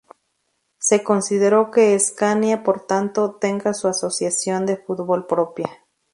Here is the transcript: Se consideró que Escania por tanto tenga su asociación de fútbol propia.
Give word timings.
Se 0.79 1.03
consideró 1.03 1.69
que 1.69 1.93
Escania 1.93 2.63
por 2.63 2.87
tanto 2.87 3.33
tenga 3.35 3.71
su 3.75 3.87
asociación 3.87 4.65
de 4.65 4.77
fútbol 4.77 5.27
propia. 5.27 5.69